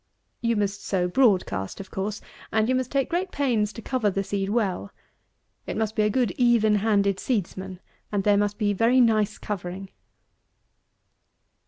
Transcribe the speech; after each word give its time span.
You 0.41 0.55
must 0.55 0.83
sow 0.83 1.07
broad 1.07 1.45
cast, 1.45 1.79
of 1.79 1.91
course, 1.91 2.21
and 2.51 2.67
you 2.67 2.73
must 2.73 2.91
take 2.91 3.07
great 3.07 3.31
pains 3.31 3.71
to 3.73 3.83
cover 3.83 4.09
the 4.09 4.23
seed 4.23 4.49
well. 4.49 4.89
It 5.67 5.77
must 5.77 5.95
be 5.95 6.01
a 6.01 6.09
good 6.09 6.31
even 6.39 6.77
handed 6.77 7.19
seedsman, 7.19 7.79
and 8.11 8.23
there 8.23 8.35
must 8.35 8.57
be 8.57 8.73
very 8.73 8.99
nice 8.99 9.37
covering. 9.37 9.91